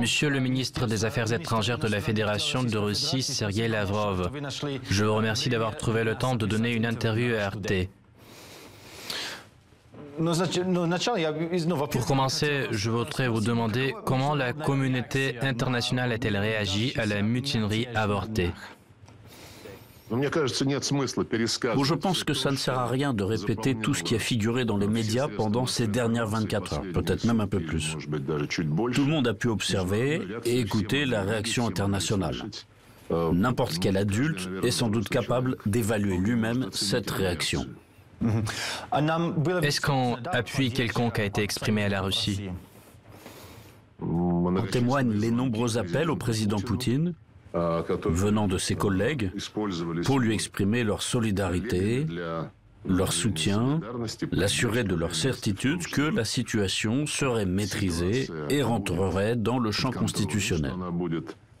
Monsieur 0.00 0.28
le 0.28 0.40
ministre 0.40 0.86
des 0.86 1.04
Affaires 1.04 1.32
étrangères 1.32 1.78
de 1.78 1.86
la 1.86 2.00
Fédération 2.00 2.64
de 2.64 2.78
Russie, 2.78 3.22
Sergei 3.22 3.68
Lavrov, 3.68 4.30
je 4.90 5.04
vous 5.04 5.14
remercie 5.14 5.48
d'avoir 5.48 5.76
trouvé 5.76 6.02
le 6.02 6.16
temps 6.16 6.34
de 6.34 6.46
donner 6.46 6.72
une 6.72 6.84
interview 6.84 7.36
à 7.36 7.50
RT. 7.50 7.88
Pour 11.90 12.06
commencer, 12.06 12.66
je 12.72 12.90
voudrais 12.90 13.28
vous 13.28 13.40
demander 13.40 13.94
comment 14.04 14.34
la 14.34 14.52
communauté 14.52 15.38
internationale 15.40 16.10
a-t-elle 16.10 16.36
réagi 16.36 16.92
à 16.98 17.06
la 17.06 17.22
mutinerie 17.22 17.86
avortée 17.94 18.50
je 20.10 21.94
pense 21.94 22.24
que 22.24 22.34
ça 22.34 22.50
ne 22.50 22.56
sert 22.56 22.78
à 22.78 22.86
rien 22.86 23.14
de 23.14 23.22
répéter 23.22 23.76
tout 23.76 23.94
ce 23.94 24.02
qui 24.02 24.14
a 24.16 24.18
figuré 24.18 24.64
dans 24.64 24.76
les 24.76 24.88
médias 24.88 25.28
pendant 25.28 25.66
ces 25.66 25.86
dernières 25.86 26.26
24 26.26 26.72
heures, 26.72 26.82
peut-être 26.92 27.24
même 27.24 27.40
un 27.40 27.46
peu 27.46 27.60
plus. 27.60 27.96
Tout 27.96 29.04
le 29.04 29.10
monde 29.10 29.28
a 29.28 29.34
pu 29.34 29.48
observer 29.48 30.20
et 30.44 30.58
écouter 30.58 31.04
la 31.04 31.22
réaction 31.22 31.66
internationale. 31.66 32.36
N'importe 33.32 33.78
quel 33.78 33.96
adulte 33.96 34.48
est 34.62 34.70
sans 34.70 34.88
doute 34.88 35.08
capable 35.08 35.56
d'évaluer 35.66 36.16
lui-même 36.16 36.66
cette 36.72 37.10
réaction. 37.10 37.66
Est-ce 39.62 39.80
qu'un 39.80 40.16
appui 40.32 40.70
quelconque 40.72 41.18
a 41.18 41.24
été 41.24 41.42
exprimé 41.42 41.84
à 41.84 41.88
la 41.88 42.02
Russie? 42.02 42.50
En 44.02 44.62
témoignent 44.70 45.12
les 45.12 45.30
nombreux 45.30 45.78
appels 45.78 46.10
au 46.10 46.16
président 46.16 46.58
Poutine 46.58 47.14
venant 47.54 48.48
de 48.48 48.58
ses 48.58 48.74
collègues 48.74 49.30
pour 50.04 50.20
lui 50.20 50.34
exprimer 50.34 50.84
leur 50.84 51.02
solidarité, 51.02 52.06
leur 52.88 53.12
soutien, 53.12 53.80
l'assurer 54.32 54.84
de 54.84 54.94
leur 54.94 55.14
certitude 55.14 55.86
que 55.86 56.02
la 56.02 56.24
situation 56.24 57.06
serait 57.06 57.46
maîtrisée 57.46 58.28
et 58.48 58.62
rentrerait 58.62 59.36
dans 59.36 59.58
le 59.58 59.70
champ 59.70 59.90
constitutionnel. 59.90 60.72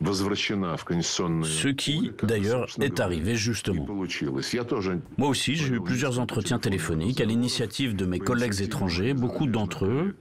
Ce 0.02 1.68
qui, 1.68 2.10
d'ailleurs, 2.22 2.66
est 2.80 3.00
arrivé 3.00 3.36
justement. 3.36 3.86
Moi 5.18 5.28
aussi, 5.28 5.56
j'ai 5.56 5.74
eu 5.74 5.80
plusieurs 5.80 6.18
entretiens 6.18 6.58
téléphoniques 6.58 7.20
à 7.20 7.26
l'initiative 7.26 7.94
de 7.94 8.06
mes 8.06 8.18
collègues 8.18 8.62
étrangers. 8.62 9.12
Beaucoup 9.12 9.46
d'entre 9.46 9.84
eux, 9.84 10.16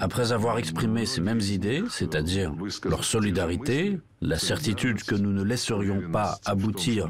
après 0.00 0.32
avoir 0.32 0.58
exprimé 0.58 1.06
ces 1.06 1.20
mêmes 1.20 1.40
idées, 1.40 1.82
c'est-à-dire 1.90 2.52
leur 2.84 3.04
solidarité, 3.04 3.98
la 4.20 4.38
certitude 4.38 5.02
que 5.02 5.14
nous 5.14 5.32
ne 5.32 5.42
laisserions 5.42 6.02
pas 6.12 6.38
aboutir 6.44 7.08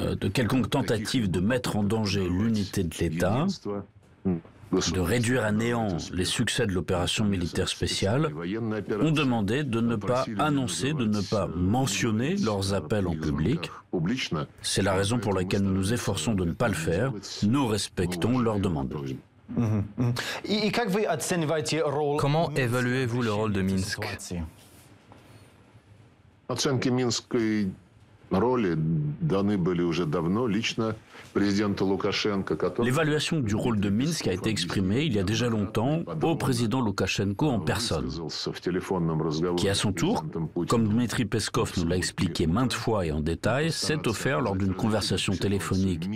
euh, 0.00 0.14
de 0.14 0.28
quelconque 0.28 0.70
tentative 0.70 1.30
de 1.30 1.40
mettre 1.40 1.76
en 1.76 1.82
danger 1.82 2.28
l'unité 2.28 2.84
de 2.84 2.94
l'État, 3.00 3.46
de 4.24 5.00
réduire 5.00 5.44
à 5.44 5.52
néant 5.52 5.88
les 6.12 6.24
succès 6.24 6.66
de 6.66 6.72
l'opération 6.72 7.24
militaire 7.24 7.68
spéciale, 7.68 8.32
ont 9.00 9.10
demandé 9.10 9.64
de 9.64 9.80
ne 9.80 9.96
pas 9.96 10.24
annoncer, 10.38 10.94
de 10.94 11.04
ne 11.04 11.20
pas 11.20 11.48
mentionner 11.54 12.36
leurs 12.36 12.74
appels 12.74 13.06
en 13.06 13.16
public. 13.16 13.70
C'est 14.62 14.82
la 14.82 14.94
raison 14.94 15.18
pour 15.18 15.32
laquelle 15.32 15.62
nous 15.62 15.74
nous 15.74 15.92
efforçons 15.92 16.34
de 16.34 16.44
ne 16.44 16.52
pas 16.52 16.68
le 16.68 16.74
faire. 16.74 17.12
Nous 17.42 17.66
respectons 17.66 18.38
leurs 18.38 18.58
demandes. 18.58 18.94
Comment 22.18 22.50
évaluez-vous 22.54 23.22
le 23.22 23.32
rôle 23.32 23.52
de 23.52 23.62
Minsk 23.62 24.00
L'évaluation 32.82 33.40
du 33.40 33.54
rôle 33.54 33.80
de 33.80 33.90
Minsk 33.90 34.26
a 34.28 34.32
été 34.32 34.50
exprimée 34.50 35.02
il 35.02 35.14
y 35.14 35.18
a 35.18 35.22
déjà 35.22 35.48
longtemps 35.48 36.02
au 36.22 36.36
président 36.36 36.80
Loukachenko 36.80 37.48
en 37.48 37.60
personne, 37.60 38.08
qui 39.56 39.68
à 39.68 39.74
son 39.74 39.92
tour, 39.92 40.24
comme 40.68 40.88
Dmitri 40.88 41.24
Peskov 41.24 41.72
nous 41.76 41.88
l'a 41.88 41.96
expliqué 41.96 42.46
maintes 42.46 42.72
fois 42.72 43.06
et 43.06 43.12
en 43.12 43.20
détail, 43.20 43.72
s'est 43.72 44.06
offert 44.06 44.40
lors 44.40 44.56
d'une 44.56 44.74
conversation 44.74 45.32
téléphonique 45.34 46.08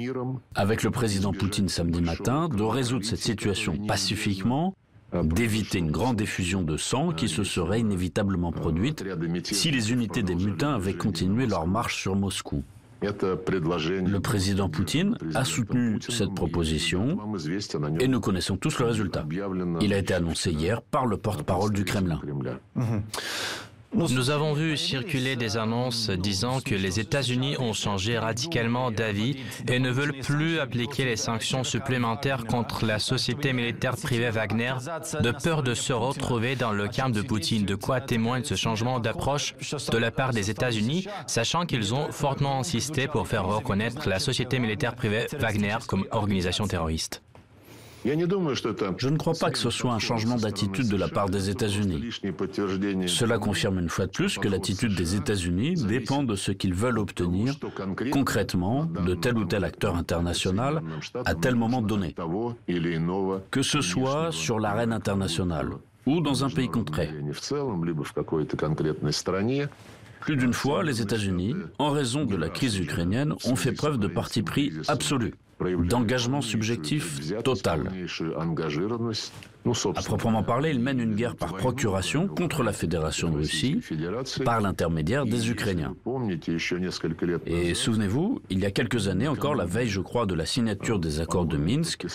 avec 0.54 0.82
le 0.82 0.90
président 0.90 1.32
Poutine 1.32 1.68
samedi 1.68 2.00
matin 2.00 2.48
de 2.48 2.62
résoudre 2.62 3.04
cette 3.04 3.18
situation 3.18 3.76
pacifiquement 3.86 4.74
d'éviter 5.12 5.78
une 5.78 5.90
grande 5.90 6.16
diffusion 6.16 6.62
de 6.62 6.76
sang 6.76 7.12
qui 7.12 7.28
se 7.28 7.44
serait 7.44 7.80
inévitablement 7.80 8.52
produite 8.52 9.04
si 9.44 9.70
les 9.70 9.92
unités 9.92 10.22
des 10.22 10.34
mutins 10.34 10.74
avaient 10.74 10.94
continué 10.94 11.46
leur 11.46 11.66
marche 11.66 12.00
sur 12.00 12.14
Moscou. 12.14 12.62
Le 13.00 14.18
président 14.18 14.68
Poutine 14.68 15.16
a 15.34 15.44
soutenu 15.44 15.98
cette 16.08 16.34
proposition 16.34 17.16
et 18.00 18.08
nous 18.08 18.20
connaissons 18.20 18.56
tous 18.56 18.78
le 18.80 18.86
résultat. 18.86 19.24
Il 19.80 19.92
a 19.92 19.98
été 19.98 20.14
annoncé 20.14 20.50
hier 20.50 20.82
par 20.82 21.06
le 21.06 21.16
porte-parole 21.16 21.72
du 21.72 21.84
Kremlin. 21.84 22.20
Nous 23.94 24.30
avons 24.30 24.52
vu 24.52 24.76
circuler 24.76 25.34
des 25.34 25.56
annonces 25.56 26.10
disant 26.10 26.60
que 26.60 26.74
les 26.74 27.00
États-Unis 27.00 27.56
ont 27.58 27.72
changé 27.72 28.18
radicalement 28.18 28.90
d'avis 28.90 29.36
et 29.66 29.78
ne 29.78 29.90
veulent 29.90 30.18
plus 30.20 30.60
appliquer 30.60 31.04
les 31.04 31.16
sanctions 31.16 31.64
supplémentaires 31.64 32.44
contre 32.44 32.84
la 32.84 32.98
société 32.98 33.52
militaire 33.52 33.96
privée 33.96 34.30
Wagner. 34.30 34.74
De 35.20 35.32
peur 35.32 35.62
de 35.62 35.74
se 35.74 35.92
retrouver 35.92 36.54
dans 36.54 36.72
le 36.72 36.88
camp 36.88 37.08
de 37.08 37.22
Poutine. 37.22 37.64
De 37.64 37.74
quoi 37.74 38.00
témoigne 38.00 38.44
ce 38.44 38.56
changement 38.56 39.00
d'approche 39.00 39.54
de 39.90 39.98
la 39.98 40.10
part 40.10 40.32
des 40.32 40.50
États-Unis, 40.50 41.06
sachant 41.26 41.64
qu'ils 41.64 41.94
ont 41.94 42.12
fortement 42.12 42.60
insisté 42.60 43.08
pour 43.08 43.26
faire 43.26 43.46
reconnaître 43.46 44.08
la 44.08 44.18
société 44.18 44.58
militaire 44.58 44.94
privée 44.94 45.26
Wagner 45.38 45.78
comme 45.86 46.06
organisation 46.12 46.66
terroriste. 46.66 47.22
Je 48.04 49.08
ne 49.08 49.16
crois 49.16 49.34
pas 49.34 49.50
que 49.50 49.58
ce 49.58 49.70
soit 49.70 49.92
un 49.92 49.98
changement 49.98 50.36
d'attitude 50.36 50.88
de 50.88 50.96
la 50.96 51.08
part 51.08 51.28
des 51.28 51.50
États-Unis. 51.50 52.20
Cela 53.06 53.38
confirme 53.38 53.78
une 53.78 53.88
fois 53.88 54.06
de 54.06 54.12
plus 54.12 54.38
que 54.38 54.48
l'attitude 54.48 54.94
des 54.94 55.16
États-Unis 55.16 55.74
dépend 55.74 56.22
de 56.22 56.36
ce 56.36 56.52
qu'ils 56.52 56.74
veulent 56.74 56.98
obtenir 56.98 57.54
concrètement 58.12 58.84
de 58.84 59.14
tel 59.14 59.36
ou 59.36 59.44
tel 59.44 59.64
acteur 59.64 59.96
international 59.96 60.82
à 61.24 61.34
tel 61.34 61.54
moment 61.54 61.82
donné, 61.82 62.14
que 63.50 63.62
ce 63.62 63.80
soit 63.80 64.30
sur 64.32 64.60
l'arène 64.60 64.92
internationale 64.92 65.70
ou 66.06 66.20
dans 66.20 66.44
un 66.44 66.50
pays 66.50 66.68
concret. 66.68 67.10
Plus 70.20 70.36
d'une 70.36 70.52
fois, 70.52 70.82
les 70.82 71.00
États-Unis, 71.00 71.54
en 71.78 71.90
raison 71.90 72.24
de 72.24 72.36
la 72.36 72.48
crise 72.48 72.78
ukrainienne, 72.78 73.34
ont 73.44 73.56
fait 73.56 73.72
preuve 73.72 73.98
de 73.98 74.08
parti 74.08 74.42
pris 74.42 74.72
absolu 74.88 75.34
d'engagement 75.60 76.40
subjectif 76.40 77.20
total. 77.42 77.90
À 79.66 80.02
proprement 80.02 80.42
parler, 80.42 80.70
il 80.70 80.80
mène 80.80 81.00
une 81.00 81.14
guerre 81.14 81.36
par 81.36 81.54
procuration 81.56 82.26
contre 82.28 82.62
la 82.62 82.72
Fédération 82.72 83.28
de 83.30 83.36
Russie 83.36 83.80
par 84.44 84.60
l'intermédiaire 84.60 85.26
des 85.26 85.50
Ukrainiens. 85.50 85.94
Et 87.46 87.74
souvenez-vous, 87.74 88.40
il 88.50 88.60
y 88.60 88.66
a 88.66 88.70
quelques 88.70 89.08
années 89.08 89.28
encore, 89.28 89.54
la 89.54 89.66
veille, 89.66 89.88
je 89.88 90.00
crois, 90.00 90.26
de 90.26 90.34
la 90.34 90.46
signature 90.46 90.98
des 90.98 91.20
accords 91.20 91.46
de 91.46 91.56
Minsk, 91.56 92.06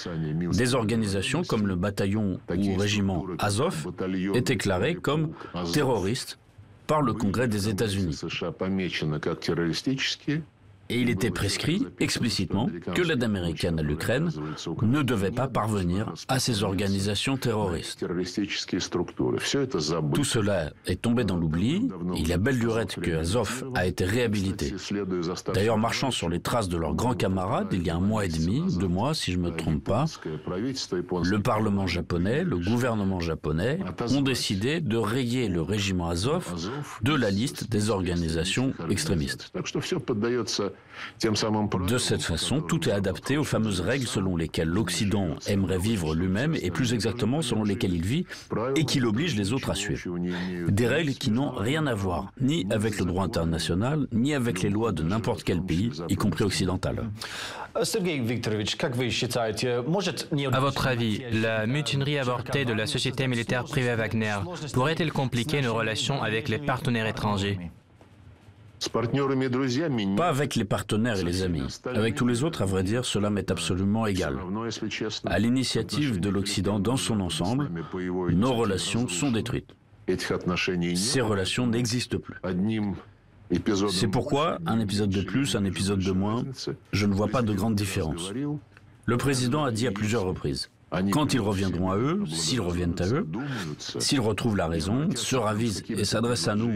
des 0.52 0.76
organisations 0.76 1.44
comme 1.44 1.68
le 1.68 1.76
bataillon 1.76 2.40
ou 2.50 2.76
régiment 2.76 3.26
Azov 3.40 3.88
étaient 4.34 4.54
déclarées 4.54 4.96
comme 4.96 5.32
terroristes 5.74 6.40
par 6.88 7.02
le 7.02 7.14
Congrès 7.14 7.48
des 7.48 7.70
États-Unis 7.70 8.20
et 10.90 11.00
il 11.00 11.10
était 11.10 11.32
prescrit 11.32 11.88
explicitement 12.00 12.70
que 12.94 13.02
l'aide 13.02 13.24
américaine 13.24 13.80
à 13.80 13.82
l'Ukraine 13.82 14.30
ne 14.82 15.02
devait 15.02 15.32
pas 15.32 15.48
parvenir 15.48 16.14
à 16.28 16.40
ces 16.40 16.64
organisations 16.64 17.38
terroristes. 17.38 18.06
Tout 20.14 20.24
cela 20.24 20.74
est 20.86 21.02
tombé 21.02 21.24
dans 21.24 21.38
l'oubli. 21.38 21.90
Il 22.16 22.28
y 22.28 22.34
a 22.34 22.38
belle 22.38 22.58
lurette 22.58 23.00
que 23.00 23.12
Azov 23.12 23.72
a 23.76 23.86
été 23.86 24.06
réhabilité. 24.06 24.74
D'ailleurs, 25.54 25.78
marchant 25.78 26.12
sur 26.12 26.30
les 26.30 26.40
traces 26.40 26.70
de 26.70 26.78
leurs 26.78 26.96
grands 26.96 27.16
camarades, 27.16 27.68
il 27.72 27.84
y 27.84 27.90
a 27.90 27.96
un 27.96 28.02
mois 28.02 28.26
et 28.26 28.30
demi, 28.30 28.64
deux 28.78 28.88
mois 28.88 29.14
si 29.14 29.32
je 29.32 29.38
ne 29.38 29.44
me 29.44 29.56
trompe 29.56 29.84
pas, 29.84 30.06
le 31.24 31.38
Parlement 31.40 31.88
japonais, 31.88 32.44
le 32.44 32.58
gouvernement 32.58 33.20
japonais 33.20 33.80
ont 34.12 34.22
décidé 34.22 34.82
de 34.82 34.98
rayer 34.98 35.48
le 35.48 35.62
régiment 35.62 36.10
Azov 36.10 36.54
de 37.02 37.14
la 37.14 37.30
liste 37.30 37.70
des 37.70 37.90
organisations 37.90 38.74
extrémistes. 38.90 39.52
De 41.88 41.98
cette 41.98 42.22
façon, 42.22 42.62
tout 42.62 42.90
est 42.90 42.92
adapté 42.92 43.38
aux 43.38 43.44
fameuses 43.44 43.82
règles 43.82 44.08
selon 44.08 44.36
lesquelles 44.36 44.68
l'Occident 44.68 45.36
aimerait 45.48 45.78
vivre 45.78 46.16
lui-même 46.16 46.56
et 46.62 46.72
plus 46.72 46.94
exactement 46.94 47.42
selon 47.42 47.64
lesquelles 47.64 47.94
il 47.94 48.06
vit 48.06 48.26
et 48.76 48.86
qui 48.86 49.00
l'obligent 49.00 49.36
les 49.36 49.54
autres 49.54 49.70
à 49.70 49.76
suivre. 49.76 50.18
Des 50.68 50.88
règles 50.88 51.14
qui 51.14 51.32
n'ont 51.32 51.52
rien 51.52 51.88
à 51.88 51.94
voir 51.94 52.32
ni 52.40 52.66
avec 52.70 53.00
le 53.00 53.06
droit 53.06 53.24
international, 53.24 54.08
ni 54.12 54.34
avec 54.34 54.62
les 54.62 54.70
lois 54.70 54.92
de 54.92 55.04
n'importe 55.04 55.44
quel 55.44 55.62
pays, 55.62 55.92
y 56.10 56.16
compris 56.16 56.44
occidental. 56.44 57.10
À 57.76 57.84
votre 60.60 60.88
avis, 60.88 61.22
la 61.32 61.66
mutinerie 61.66 62.20
avortée 62.20 62.66
de 62.66 62.74
la 62.74 62.86
société 62.86 63.28
militaire 63.28 63.64
privée 63.64 63.96
Wagner 63.96 64.38
pourrait-elle 64.74 65.12
compliquer 65.12 65.62
nos 65.62 65.74
relations 65.74 66.22
avec 66.22 66.50
les 66.50 66.60
partenaires 66.60 67.08
étrangers? 67.08 67.58
Pas 68.90 70.28
avec 70.28 70.56
les 70.56 70.66
partenaires 70.66 71.20
et 71.20 71.24
les 71.24 71.44
amis. 71.44 71.64
Avec 71.86 72.16
tous 72.16 72.28
les 72.28 72.44
autres, 72.44 72.62
à 72.62 72.66
vrai 72.66 72.84
dire, 72.84 73.06
cela 73.06 73.30
m'est 73.30 73.50
absolument 73.52 74.06
égal. 74.08 74.38
À 75.26 75.40
l'initiative 75.40 76.20
de 76.20 76.30
l'Occident 76.30 76.80
dans 76.80 76.98
son 76.98 77.20
ensemble, 77.20 77.70
nos 78.32 78.54
relations 78.54 79.08
sont 79.08 79.32
détruites. 79.32 79.76
Ces 80.96 81.22
relations 81.22 81.68
n'existent 81.68 82.18
plus. 82.18 82.36
C'est 83.90 84.08
pourquoi, 84.08 84.58
un 84.66 84.80
épisode 84.80 85.10
de 85.10 85.22
plus, 85.22 85.56
un 85.56 85.64
épisode 85.64 86.00
de 86.00 86.12
moins, 86.12 86.44
je 86.92 87.06
ne 87.06 87.14
vois 87.14 87.28
pas 87.28 87.42
de 87.42 87.54
grande 87.54 87.76
différence. 87.76 88.32
Le 89.06 89.18
président 89.18 89.64
a 89.64 89.72
dit 89.72 89.86
à 89.86 89.92
plusieurs 89.92 90.24
reprises, 90.24 90.70
quand 91.12 91.34
ils 91.34 91.40
reviendront 91.40 91.92
à 91.92 91.98
eux, 91.98 92.24
s'ils 92.28 92.62
reviennent 92.62 92.96
à 93.00 93.08
eux, 93.08 93.28
s'ils 93.78 94.20
retrouvent 94.20 94.58
la 94.58 94.68
raison, 94.68 95.10
se 95.16 95.36
ravisent 95.36 95.84
et 95.90 96.06
s'adressent 96.06 96.48
à 96.48 96.56
nous 96.56 96.74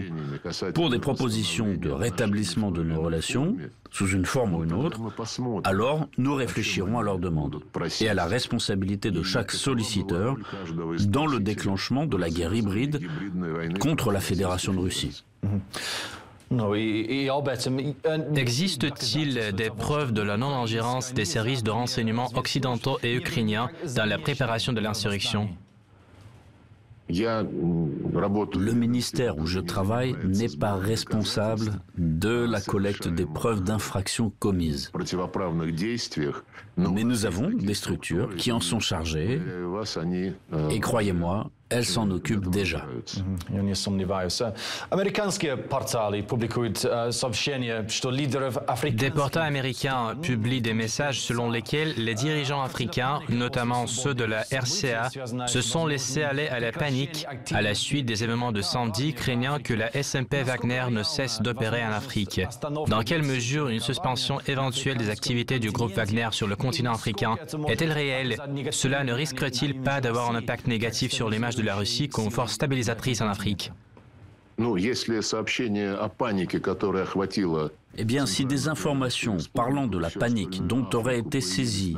pour 0.73 0.89
des 0.89 0.99
propositions 0.99 1.73
de 1.75 1.89
rétablissement 1.89 2.71
de 2.71 2.83
nos 2.83 3.01
relations, 3.01 3.57
sous 3.91 4.07
une 4.07 4.25
forme 4.25 4.55
ou 4.55 4.63
une 4.63 4.73
autre, 4.73 4.99
alors 5.63 6.07
nous 6.17 6.35
réfléchirons 6.35 6.99
à 6.99 7.03
leurs 7.03 7.19
demandes 7.19 7.59
et 8.01 8.09
à 8.09 8.13
la 8.13 8.25
responsabilité 8.25 9.11
de 9.11 9.23
chaque 9.23 9.51
solliciteur 9.51 10.35
dans 11.07 11.25
le 11.25 11.39
déclenchement 11.39 12.05
de 12.05 12.17
la 12.17 12.29
guerre 12.29 12.53
hybride 12.53 13.01
contre 13.79 14.11
la 14.11 14.19
Fédération 14.19 14.73
de 14.73 14.79
Russie. 14.79 15.23
Existe-t-il 18.35 19.51
des 19.53 19.69
preuves 19.69 20.13
de 20.13 20.21
la 20.21 20.37
non-ingérence 20.37 21.13
des 21.13 21.25
services 21.25 21.63
de 21.63 21.71
renseignement 21.71 22.29
occidentaux 22.35 22.99
et 23.03 23.15
ukrainiens 23.15 23.69
dans 23.95 24.05
la 24.05 24.17
préparation 24.17 24.71
de 24.73 24.79
l'insurrection? 24.79 25.49
Le 27.09 28.71
ministère 28.73 29.37
où 29.37 29.45
je 29.45 29.59
travaille 29.59 30.15
n'est 30.25 30.57
pas 30.59 30.75
responsable 30.75 31.71
de 31.97 32.45
la 32.45 32.59
collecte 32.59 33.07
des 33.07 33.25
preuves 33.25 33.63
d'infractions 33.63 34.33
commises. 34.39 34.91
Mais 36.77 37.03
nous 37.03 37.25
avons 37.25 37.49
des 37.49 37.73
structures 37.73 38.35
qui 38.35 38.51
en 38.51 38.59
sont 38.59 38.79
chargées. 38.79 39.41
et 40.69 40.79
croyez-moi, 40.79 41.49
elles 41.69 41.85
s'en 41.85 42.09
occupent 42.11 42.49
déjà. 42.49 42.85
Des 48.91 49.09
portails 49.11 49.47
américains 49.47 50.15
publient 50.21 50.61
des 50.61 50.73
messages 50.73 51.21
selon 51.21 51.49
lesquels 51.49 51.93
les 51.97 52.13
dirigeants 52.13 52.61
africains, 52.61 53.19
notamment 53.29 53.87
ceux 53.87 54.13
de 54.13 54.23
la 54.23 54.43
RCA, 54.51 55.09
se 55.47 55.61
sont 55.61 55.85
laissés 55.85 56.23
aller 56.23 56.47
à 56.47 56.59
la 56.59 56.71
panique 56.71 57.25
à 57.53 57.61
la 57.61 57.73
suite 57.73 58.05
des 58.05 58.23
événements 58.23 58.51
de 58.51 58.61
samedi, 58.61 59.13
craignant 59.13 59.59
que 59.59 59.73
la 59.73 59.91
SMP 59.91 60.43
Wagner 60.43 60.85
ne 60.89 61.03
cesse 61.03 61.41
d'opérer 61.41 61.83
en 61.83 61.91
Afrique. 61.91 62.41
Dans 62.87 63.01
quelle 63.01 63.23
mesure 63.23 63.67
une 63.67 63.79
suspension 63.79 64.39
éventuelle 64.47 64.97
des 64.97 65.09
activités 65.09 65.59
du 65.59 65.71
groupe 65.71 65.93
Wagner 65.93 66.29
sur 66.31 66.47
le 66.47 66.55
continent 66.55 66.93
africain 66.93 67.35
est-elle 67.67 67.91
réelle? 67.91 68.37
Cela 68.71 69.03
ne 69.03 69.13
risque-t-il 69.13 69.81
pas 69.81 69.99
d'avoir 69.99 70.29
un 70.31 70.35
impact 70.35 70.67
négatif 70.67 71.11
sur 71.11 71.29
l'image 71.29 71.56
de 71.57 71.63
la 71.63 71.75
Russie 71.75 72.07
comme 72.07 72.31
force 72.31 72.53
stabilisatrice 72.53 73.21
en 73.21 73.27
Afrique. 73.27 73.71
Eh 77.97 78.03
bien, 78.05 78.25
si 78.25 78.45
des 78.45 78.67
informations 78.67 79.37
parlant 79.53 79.87
de 79.87 79.97
la 79.97 80.09
panique 80.09 80.65
dont 80.65 80.87
auraient 80.93 81.19
été 81.19 81.41
saisies 81.41 81.95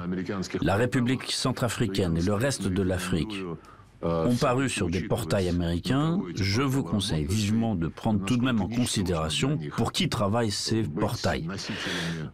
la 0.61 0.75
République 0.75 1.31
centrafricaine 1.31 2.17
et 2.17 2.21
le 2.21 2.33
reste 2.33 2.67
de 2.67 2.81
l'Afrique 2.81 3.43
ont 4.01 4.35
paru 4.35 4.69
sur 4.69 4.89
des 4.89 5.01
portails 5.01 5.49
américains, 5.49 6.19
je 6.35 6.61
vous 6.61 6.83
conseille 6.83 7.25
vivement 7.25 7.75
de 7.75 7.87
prendre 7.87 8.23
tout 8.25 8.37
de 8.37 8.43
même 8.43 8.61
en 8.61 8.69
considération 8.69 9.59
pour 9.75 9.91
qui 9.91 10.09
travaillent 10.09 10.51
ces 10.51 10.83
portails 10.83 11.47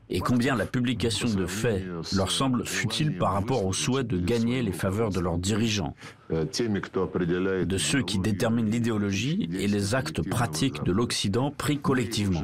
et 0.09 0.19
combien 0.19 0.55
la 0.55 0.65
publication 0.65 1.29
de 1.29 1.45
faits 1.45 1.83
leur 2.15 2.31
semble 2.31 2.65
futile 2.65 3.17
par 3.17 3.33
rapport 3.33 3.65
au 3.65 3.73
souhait 3.73 4.03
de 4.03 4.17
gagner 4.17 4.61
les 4.61 4.71
faveurs 4.71 5.09
de 5.09 5.19
leurs 5.19 5.37
dirigeants, 5.37 5.95
de 6.29 7.77
ceux 7.77 8.01
qui 8.01 8.19
déterminent 8.19 8.69
l'idéologie 8.69 9.49
et 9.59 9.67
les 9.67 9.95
actes 9.95 10.27
pratiques 10.27 10.83
de 10.83 10.91
l'Occident 10.91 11.51
pris 11.51 11.79
collectivement. 11.79 12.43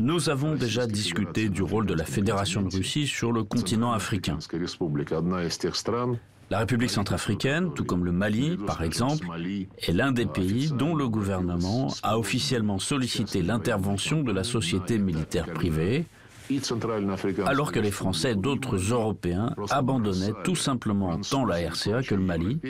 Nous 0.00 0.30
avons 0.30 0.54
déjà 0.54 0.86
discuté 0.86 1.50
du 1.50 1.62
rôle 1.62 1.84
de 1.86 1.94
la 1.94 2.04
Fédération 2.04 2.62
de 2.62 2.74
Russie 2.74 3.06
sur 3.06 3.30
le 3.30 3.44
continent 3.44 3.92
africain. 3.92 4.38
La 6.50 6.58
République 6.58 6.90
centrafricaine, 6.90 7.72
tout 7.74 7.84
comme 7.84 8.04
le 8.04 8.12
Mali, 8.12 8.56
par 8.66 8.82
exemple, 8.82 9.26
est 9.78 9.92
l'un 9.92 10.12
des 10.12 10.26
pays 10.26 10.70
dont 10.70 10.94
le 10.94 11.08
gouvernement 11.08 11.92
a 12.02 12.18
officiellement 12.18 12.78
sollicité 12.78 13.42
l'intervention 13.42 14.22
de 14.22 14.32
la 14.32 14.44
société 14.44 14.98
militaire 14.98 15.46
privée, 15.46 16.04
alors 17.46 17.72
que 17.72 17.80
les 17.80 17.90
Français 17.90 18.32
et 18.32 18.34
d'autres 18.34 18.76
Européens 18.76 19.54
abandonnaient 19.70 20.34
tout 20.44 20.56
simplement 20.56 21.18
tant 21.18 21.46
la 21.46 21.56
RCA 21.56 22.02
que 22.02 22.14
le 22.14 22.20
Mali, 22.20 22.60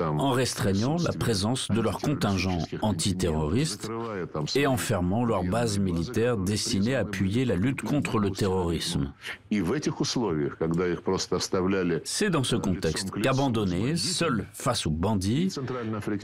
en 0.00 0.30
restreignant 0.30 0.96
la 0.96 1.12
présence 1.12 1.68
de 1.68 1.80
leurs 1.80 1.98
contingents 1.98 2.64
antiterroristes 2.82 3.90
et 4.54 4.66
en 4.66 4.76
fermant 4.76 5.24
leurs 5.24 5.44
bases 5.44 5.78
militaires 5.78 6.36
destinées 6.36 6.94
à 6.94 7.00
appuyer 7.00 7.44
la 7.44 7.56
lutte 7.56 7.82
contre 7.82 8.18
le 8.18 8.30
terrorisme. 8.30 9.12
C'est 12.04 12.30
dans 12.30 12.44
ce 12.44 12.56
contexte 12.56 13.10
qu'abandonnés, 13.10 13.96
seuls 13.96 14.46
face 14.52 14.86
aux 14.86 14.90
bandits, 14.90 15.52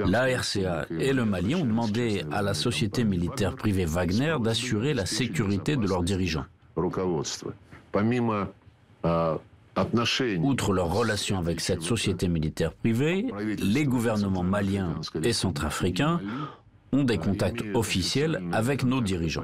la 0.07 0.29
RCA 0.29 0.87
et 0.99 1.13
le 1.13 1.25
Mali 1.25 1.55
ont 1.55 1.65
demandé 1.65 2.25
à 2.31 2.43
la 2.43 2.55
société 2.55 3.05
militaire 3.05 3.57
privée 3.57 3.85
Wagner 3.85 4.37
d'assurer 4.41 4.95
la 4.95 5.07
sécurité 5.07 5.77
de 5.77 5.87
leurs 5.87 6.03
dirigeants. 6.03 6.45
Outre 10.41 10.73
leurs 10.73 10.93
relations 10.93 11.39
avec 11.39 11.61
cette 11.61 11.83
société 11.83 12.29
militaire 12.29 12.73
privée, 12.73 13.27
les 13.59 13.85
gouvernements 13.85 14.43
maliens 14.43 14.95
et 15.23 15.33
centrafricains 15.33 16.21
ont 16.93 17.05
des 17.05 17.19
contacts 17.19 17.63
officiels 17.75 18.43
avec 18.53 18.85
nos 18.85 19.01
dirigeants. 19.01 19.43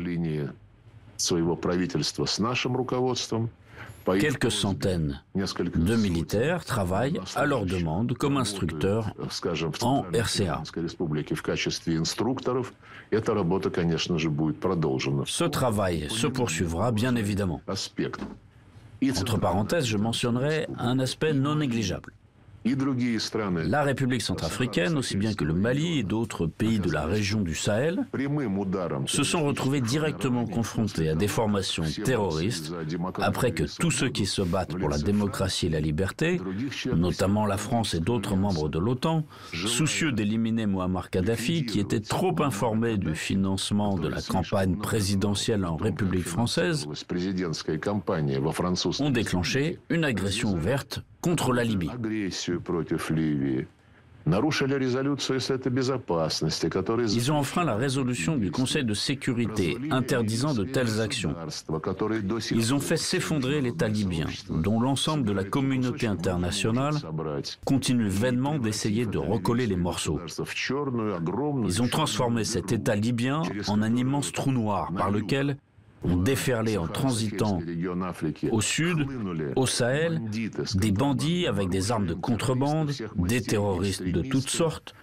Quelques 4.04 4.50
centaines 4.50 5.22
de 5.34 5.96
militaires 5.96 6.64
travaillent 6.64 7.20
à 7.36 7.46
leur 7.46 7.66
demande 7.66 8.14
comme 8.14 8.36
instructeurs 8.36 9.14
en 9.82 10.02
RCA. 10.12 10.62
Ce 15.26 15.44
travail 15.44 16.06
se 16.10 16.26
poursuivra 16.26 16.90
bien 16.90 17.14
évidemment. 17.16 17.60
Entre 19.10 19.38
parenthèses, 19.38 19.86
je 19.86 19.96
mentionnerai 19.96 20.66
un 20.78 20.98
aspect 20.98 21.32
non 21.32 21.56
négligeable. 21.56 22.14
La 22.64 23.82
République 23.82 24.22
centrafricaine, 24.22 24.96
aussi 24.96 25.16
bien 25.16 25.34
que 25.34 25.44
le 25.44 25.52
Mali 25.52 25.98
et 25.98 26.02
d'autres 26.04 26.46
pays 26.46 26.78
de 26.78 26.90
la 26.90 27.06
région 27.06 27.40
du 27.40 27.56
Sahel, 27.56 28.06
se 29.06 29.24
sont 29.24 29.44
retrouvés 29.44 29.80
directement 29.80 30.46
confrontés 30.46 31.08
à 31.08 31.14
des 31.14 31.26
formations 31.26 31.84
terroristes 32.04 32.72
après 33.20 33.52
que 33.52 33.64
tous 33.80 33.90
ceux 33.90 34.10
qui 34.10 34.26
se 34.26 34.42
battent 34.42 34.76
pour 34.76 34.88
la 34.88 34.98
démocratie 34.98 35.66
et 35.66 35.70
la 35.70 35.80
liberté, 35.80 36.40
notamment 36.94 37.46
la 37.46 37.56
France 37.56 37.94
et 37.94 38.00
d'autres 38.00 38.36
membres 38.36 38.68
de 38.68 38.78
l'OTAN, 38.78 39.24
soucieux 39.52 40.12
d'éliminer 40.12 40.66
Muammar 40.66 41.10
Kadhafi, 41.10 41.66
qui 41.66 41.80
était 41.80 42.00
trop 42.00 42.34
informé 42.42 42.96
du 42.96 43.14
financement 43.14 43.96
de 43.98 44.08
la 44.08 44.22
campagne 44.22 44.76
présidentielle 44.76 45.64
en 45.64 45.76
République 45.76 46.28
française, 46.28 46.86
ont 49.00 49.10
déclenché 49.10 49.78
une 49.90 50.04
agression 50.04 50.52
ouverte 50.52 51.02
contre 51.22 51.52
la 51.54 51.64
Libye. 51.64 51.88
Ils 57.14 57.32
ont 57.32 57.36
enfreint 57.36 57.64
la 57.64 57.74
résolution 57.74 58.36
du 58.36 58.50
Conseil 58.52 58.84
de 58.84 58.94
sécurité 58.94 59.76
interdisant 59.90 60.54
de 60.54 60.62
telles 60.64 61.00
actions. 61.00 61.34
Ils 62.52 62.74
ont 62.74 62.78
fait 62.78 62.96
s'effondrer 62.96 63.60
l'État 63.60 63.88
libyen, 63.88 64.26
dont 64.48 64.80
l'ensemble 64.80 65.24
de 65.24 65.32
la 65.32 65.42
communauté 65.44 66.06
internationale 66.06 66.94
continue 67.64 68.08
vainement 68.08 68.58
d'essayer 68.58 69.06
de 69.06 69.18
recoller 69.18 69.66
les 69.66 69.76
morceaux. 69.76 70.20
Ils 71.64 71.82
ont 71.82 71.88
transformé 71.88 72.44
cet 72.44 72.70
État 72.70 72.94
libyen 72.94 73.42
en 73.68 73.82
un 73.82 73.96
immense 73.96 74.32
trou 74.32 74.52
noir 74.52 74.92
par 74.96 75.10
lequel 75.10 75.56
ont 76.04 76.16
déferlé 76.16 76.76
en 76.78 76.86
transitant 76.86 77.60
au 78.50 78.60
sud, 78.60 79.06
au 79.56 79.66
Sahel, 79.66 80.20
des 80.74 80.92
bandits 80.92 81.46
avec 81.46 81.68
des 81.68 81.90
armes 81.92 82.06
de 82.06 82.14
contrebande, 82.14 82.92
des 83.16 83.42
terroristes 83.42 84.02
de 84.02 84.22
toutes 84.22 84.48
sortes, 84.48 84.94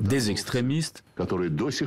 des 0.00 0.30
extrémistes, 0.30 1.04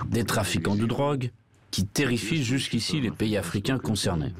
des 0.10 0.24
trafiquants 0.24 0.76
de 0.76 0.86
drogue, 0.86 1.32
qui 1.72 1.88
terrifient 1.88 2.44
jusqu'ici 2.44 3.02
les 3.02 3.10
pays 3.10 3.36
africains 3.36 3.80
concernés. 3.80 4.32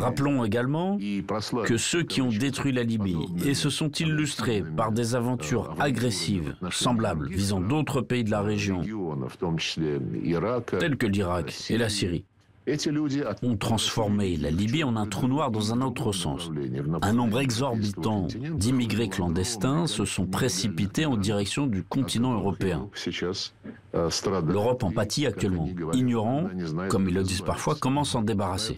Rappelons 0.00 0.44
également 0.44 0.98
que 1.64 1.76
ceux 1.76 2.02
qui 2.02 2.22
ont 2.22 2.28
détruit 2.28 2.72
la 2.72 2.82
Libye 2.82 3.16
et 3.44 3.54
se 3.54 3.70
sont 3.70 3.90
illustrés 3.90 4.64
par 4.76 4.92
des 4.92 5.14
aventures 5.14 5.74
agressives 5.78 6.54
semblables 6.70 7.28
visant 7.28 7.60
d'autres 7.60 8.00
pays 8.00 8.24
de 8.24 8.30
la 8.30 8.42
région, 8.42 8.82
tels 10.78 10.96
que 10.96 11.06
l'Irak 11.06 11.54
et 11.70 11.78
la 11.78 11.88
Syrie, 11.88 12.24
ont 13.42 13.56
transformé 13.56 14.36
la 14.36 14.50
Libye 14.50 14.84
en 14.84 14.96
un 14.96 15.06
trou 15.06 15.26
noir 15.26 15.50
dans 15.50 15.72
un 15.72 15.80
autre 15.80 16.12
sens. 16.12 16.50
Un 17.02 17.12
nombre 17.12 17.40
exorbitant 17.40 18.26
d'immigrés 18.54 19.08
clandestins 19.08 19.86
se 19.86 20.04
sont 20.04 20.26
précipités 20.26 21.06
en 21.06 21.16
direction 21.16 21.66
du 21.66 21.82
continent 21.82 22.34
européen. 22.34 22.88
L'Europe 23.92 24.84
en 24.84 24.92
pâtit 24.92 25.26
actuellement, 25.26 25.68
ignorant, 25.92 26.48
comme 26.88 27.08
ils 27.08 27.14
le 27.14 27.22
disent 27.22 27.42
parfois, 27.42 27.74
comment 27.74 28.04
s'en 28.04 28.22
débarrasser. 28.22 28.76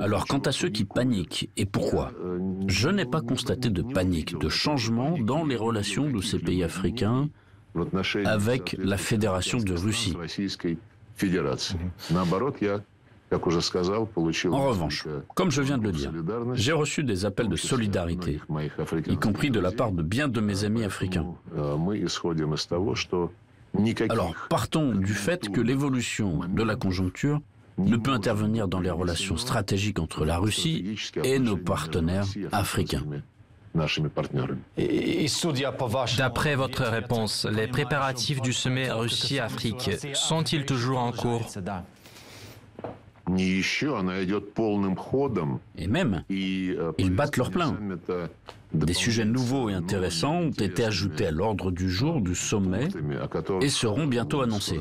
Alors 0.00 0.26
quant 0.26 0.38
à 0.38 0.52
ceux 0.52 0.68
qui 0.68 0.84
paniquent, 0.84 1.50
et 1.56 1.66
pourquoi? 1.66 2.12
Je 2.66 2.88
n'ai 2.88 3.04
pas 3.04 3.20
constaté 3.20 3.68
de 3.68 3.82
panique, 3.82 4.38
de 4.38 4.48
changement 4.48 5.16
dans 5.18 5.44
les 5.44 5.56
relations 5.56 6.10
de 6.10 6.22
ces 6.22 6.38
pays 6.38 6.64
africains 6.64 7.28
avec 8.24 8.76
la 8.78 8.96
Fédération 8.96 9.58
de 9.58 9.74
Russie. 9.74 10.14
En 13.32 14.68
revanche, 14.68 15.06
comme 15.34 15.50
je 15.50 15.62
viens 15.62 15.78
de 15.78 15.82
le 15.82 15.92
dire, 15.92 16.12
j'ai 16.54 16.72
reçu 16.72 17.02
des 17.02 17.24
appels 17.24 17.48
de 17.48 17.56
solidarité, 17.56 18.40
y 19.08 19.16
compris 19.16 19.50
de 19.50 19.58
la 19.58 19.72
part 19.72 19.92
de 19.92 20.02
bien 20.02 20.28
de 20.28 20.40
mes 20.40 20.64
amis 20.64 20.84
africains. 20.84 21.26
Alors, 24.08 24.34
partons 24.48 24.92
du 24.92 25.12
fait 25.12 25.50
que 25.50 25.60
l'évolution 25.60 26.40
de 26.48 26.62
la 26.62 26.76
conjoncture 26.76 27.40
ne 27.78 27.96
peut 27.96 28.12
intervenir 28.12 28.68
dans 28.68 28.80
les 28.80 28.90
relations 28.90 29.36
stratégiques 29.36 29.98
entre 29.98 30.24
la 30.24 30.38
Russie 30.38 30.96
et 31.24 31.38
nos 31.38 31.56
partenaires 31.56 32.26
africains. 32.52 33.04
D'après 36.18 36.54
votre 36.54 36.84
réponse, 36.84 37.46
les 37.50 37.66
préparatifs 37.66 38.40
du 38.40 38.52
sommet 38.52 38.90
Russie-Afrique 38.90 39.90
sont-ils 40.14 40.64
toujours 40.64 40.98
en 40.98 41.12
cours? 41.12 41.46
Et 45.76 45.86
même, 45.88 46.22
ils 46.28 47.10
battent 47.10 47.36
leur 47.36 47.50
plein. 47.50 47.76
Des 48.72 48.94
sujets 48.94 49.24
nouveaux 49.24 49.70
et 49.70 49.74
intéressants 49.74 50.36
ont 50.36 50.50
été 50.50 50.84
ajoutés 50.84 51.26
à 51.26 51.30
l'ordre 51.30 51.70
du 51.70 51.90
jour 51.90 52.20
du 52.20 52.34
sommet 52.34 52.88
et 53.60 53.68
seront 53.68 54.06
bientôt 54.06 54.42
annoncés. 54.42 54.80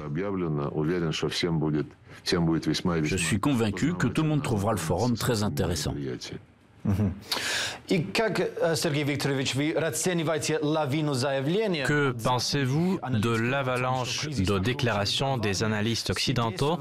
Je 2.24 3.18
suis 3.18 3.40
convaincu 3.40 3.94
que 3.94 4.08
tout 4.08 4.24
le 4.24 4.30
monde 4.30 4.44
trouvera 4.44 4.72
le 4.72 4.78
forum 4.78 5.16
très 5.16 5.44
intéressant. 5.44 5.94
Э, 6.88 8.00
que 11.88 12.12
pensez-vous 12.12 13.00
de 13.12 13.30
l'avalanche 13.30 14.28
de 14.30 14.60
déclarations 14.60 15.38
des 15.38 15.64
analystes 15.64 16.12
occidentaux 16.12 16.78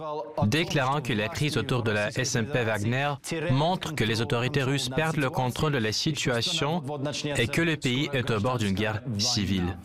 déclarant 0.46 1.00
que 1.00 1.12
la 1.12 1.28
crise 1.28 1.56
autour 1.56 1.82
de 1.82 1.90
la 1.90 2.10
SMP 2.10 2.64
Wagner 2.64 3.14
montre 3.50 3.94
que 3.94 4.04
les 4.04 4.20
autorités 4.20 4.62
russes 4.62 4.88
perdent 4.88 5.16
le 5.16 5.30
contrôle 5.30 5.72
de 5.72 5.78
la 5.78 5.92
situation 5.92 6.82
et 7.36 7.48
que 7.48 7.62
le 7.62 7.76
pays 7.76 8.08
est 8.12 8.30
au 8.30 8.40
bord 8.40 8.58
d'une 8.58 8.74
guerre 8.74 9.02
civile 9.18 9.76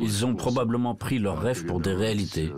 Ils 0.00 0.26
ont 0.26 0.34
probablement 0.34 0.94
pris 0.96 1.18
leurs 1.20 1.40
rêves 1.40 1.64
pour 1.66 1.80
des 1.80 1.92
réalités. 1.94 2.52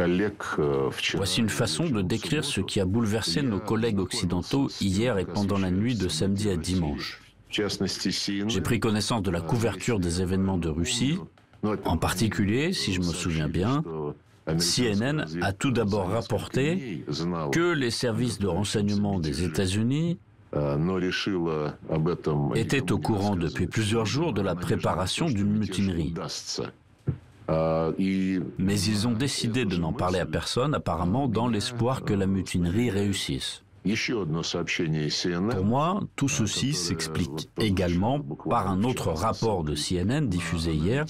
Э, 0.00 0.90
Voici 1.14 1.40
une 1.40 1.48
façon 1.48 1.84
de 1.88 2.02
décrire 2.02 2.44
ce 2.44 2.60
qui 2.60 2.80
a 2.80 2.84
bouleversé 2.84 3.42
nos 3.42 3.60
collègues 3.60 4.00
occidentaux 4.00 4.68
hier 4.80 5.18
et 5.18 5.24
pendant 5.24 5.58
la 5.58 5.70
nuit 5.70 5.94
de 5.94 6.08
samedi 6.08 6.50
à 6.50 6.56
dimanche. 6.56 7.20
J'ai 7.50 8.60
pris 8.60 8.80
connaissance 8.80 9.22
de 9.22 9.30
la 9.30 9.40
couverture 9.40 10.00
des 10.00 10.20
événements 10.20 10.58
de 10.58 10.68
Russie. 10.68 11.18
En 11.84 11.96
particulier, 11.96 12.72
si 12.72 12.92
je 12.92 13.00
me 13.00 13.12
souviens 13.12 13.48
bien, 13.48 13.84
CNN 14.46 15.26
a 15.42 15.52
tout 15.52 15.70
d'abord 15.70 16.08
rapporté 16.08 17.04
que 17.52 17.72
les 17.72 17.90
services 17.90 18.38
de 18.38 18.46
renseignement 18.46 19.20
des 19.20 19.44
États-Unis 19.44 20.18
Э, 20.18 20.27
était 22.54 22.92
au 22.92 22.98
courant 22.98 23.36
depuis 23.36 23.66
plusieurs 23.66 24.06
jours 24.06 24.32
de 24.32 24.40
la 24.40 24.54
préparation 24.54 25.26
d'une 25.26 25.58
mutinerie. 25.58 26.14
Mais 27.48 28.80
ils 28.80 29.08
ont 29.08 29.12
décidé 29.12 29.64
de 29.64 29.76
n'en 29.76 29.92
parler 29.92 30.20
à 30.20 30.26
personne, 30.26 30.74
apparemment 30.74 31.28
dans 31.28 31.48
l'espoir 31.48 32.02
que 32.02 32.14
la 32.14 32.26
mutinerie 32.26 32.90
réussisse. 32.90 33.62
Pour 35.50 35.64
moi, 35.64 36.00
tout 36.16 36.28
ceci 36.28 36.72
s'explique 36.74 37.48
également 37.58 38.20
par 38.48 38.68
un 38.68 38.82
autre 38.82 39.10
rapport 39.10 39.64
de 39.64 39.74
CNN 39.74 40.28
diffusé 40.28 40.74
hier, 40.74 41.06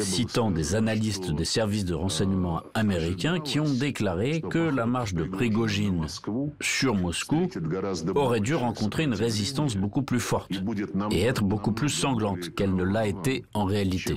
citant 0.00 0.50
des 0.50 0.74
analystes 0.74 1.30
des 1.32 1.44
services 1.44 1.84
de 1.84 1.94
renseignement 1.94 2.62
américains 2.74 3.40
qui 3.40 3.58
ont 3.60 3.72
déclaré 3.72 4.40
que 4.40 4.58
la 4.58 4.86
marche 4.86 5.14
de 5.14 5.24
Prigogine 5.24 6.06
sur 6.60 6.94
Moscou 6.94 7.48
aurait 8.14 8.40
dû 8.40 8.54
rencontrer 8.54 9.04
une 9.04 9.14
résistance 9.14 9.76
beaucoup 9.76 10.02
plus 10.02 10.20
forte 10.20 10.52
et 11.10 11.22
être 11.22 11.42
beaucoup 11.44 11.72
plus 11.72 11.88
sanglante 11.88 12.54
qu'elle 12.54 12.74
ne 12.74 12.84
l'a 12.84 13.06
été 13.06 13.44
en 13.54 13.64
réalité. 13.64 14.16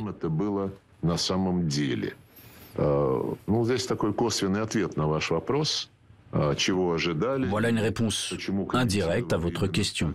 Voilà 6.34 7.70
une 7.70 7.80
réponse 7.80 8.34
indirecte 8.74 9.34
à 9.34 9.38
votre 9.38 9.68
question. 9.68 10.13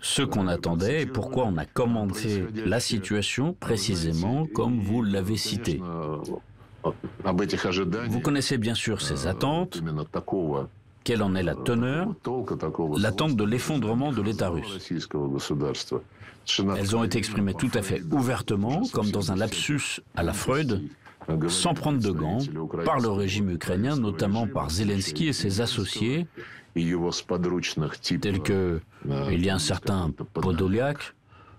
Ce 0.00 0.22
qu'on 0.22 0.48
attendait 0.48 1.02
et 1.02 1.06
pourquoi 1.06 1.46
on 1.46 1.56
a 1.56 1.64
commenté 1.64 2.44
la 2.54 2.78
situation 2.80 3.54
précisément 3.58 4.46
comme 4.46 4.80
vous 4.80 5.02
l'avez 5.02 5.36
cité. 5.36 5.80
Vous 8.08 8.20
connaissez 8.20 8.58
bien 8.58 8.74
sûr 8.74 9.00
ces 9.00 9.26
attentes. 9.26 9.82
Quelle 11.04 11.22
en 11.22 11.34
est 11.34 11.42
la 11.42 11.54
teneur? 11.54 12.14
L'attente 12.98 13.36
de 13.36 13.44
l'effondrement 13.44 14.12
de 14.12 14.22
l'État 14.22 14.48
russe. 14.50 14.92
Elles 16.76 16.96
ont 16.96 17.04
été 17.04 17.18
exprimées 17.18 17.54
tout 17.54 17.70
à 17.74 17.82
fait 17.82 18.02
ouvertement, 18.12 18.82
comme 18.92 19.10
dans 19.10 19.32
un 19.32 19.36
lapsus 19.36 20.00
à 20.14 20.22
la 20.22 20.32
Freud, 20.32 20.82
sans 21.48 21.74
prendre 21.74 22.00
de 22.00 22.10
gants, 22.10 22.38
par 22.84 23.00
le 23.00 23.08
régime 23.08 23.50
ukrainien, 23.50 23.96
notamment 23.96 24.46
par 24.46 24.70
Zelensky 24.70 25.28
et 25.28 25.32
ses 25.32 25.60
associés, 25.60 26.26
tels 26.74 28.40
que 28.42 28.80
il 29.30 29.44
y 29.44 29.50
a 29.50 29.54
un 29.54 29.58
certain 29.58 30.12
Podolyak, 30.34 31.14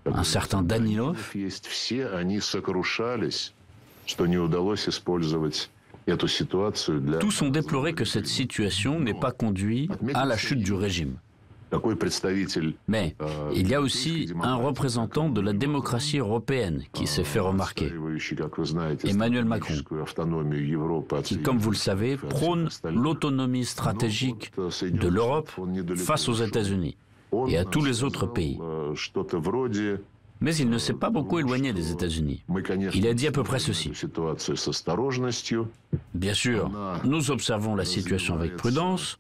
un 0.06 0.24
certain 0.24 0.62
Danilov. 0.62 1.34
Tous 7.20 7.42
ont 7.42 7.50
déploré 7.50 7.94
que 7.94 8.06
cette 8.06 8.28
situation 8.28 9.00
n'ait 9.00 9.20
pas 9.20 9.32
conduit 9.32 9.90
à 10.14 10.26
la 10.26 10.38
chute 10.38 10.60
du 10.60 10.74
régime. 10.74 11.18
Mais 12.88 13.16
э, 13.22 13.26
il 13.56 13.68
y 13.68 13.76
a 13.76 13.82
aussi 13.82 14.30
un 14.42 14.56
représentant 14.56 15.30
de 15.30 15.42
la 15.42 15.54
démocratie 15.54 16.18
européenne 16.20 16.84
qui 16.94 17.08
s'est 17.08 17.24
fait 17.24 17.40
remarquer, 17.40 17.92
Emmanuel 19.04 19.46
Macron, 19.46 19.74
qui, 21.24 21.40
comme 21.40 21.58
vous 21.58 21.72
le 21.72 21.76
savez, 21.76 22.18
prône 22.18 22.70
l'autonomie 22.90 23.66
stratégique 23.66 24.52
de 24.56 25.08
l'Europe 25.08 25.50
face 25.96 26.30
aux 26.30 26.36
États-Unis 26.36 26.98
et 27.48 27.58
à 27.58 27.66
tous 27.66 27.84
les 27.84 28.04
autres 28.04 28.26
pays. 28.28 28.60
э, 28.62 29.98
Mais 30.40 30.56
il 30.56 30.70
ne 30.70 30.78
s'est 30.78 30.94
pas 30.94 31.10
beaucoup 31.10 31.40
éloigné 31.40 31.74
des 31.74 31.92
États-Unis. 31.92 32.44
Il 32.94 33.08
a 33.08 33.14
dit 33.14 33.28
à 33.28 33.32
peu 33.32 33.44
près 33.44 33.60
ceci. 33.60 33.92
Bien 36.14 36.34
sûr, 36.34 36.72
nous 37.04 37.32
observons 37.32 37.76
la 37.76 37.86
situation 37.86 38.36
avec 38.36 38.56
prudence, 38.56 39.18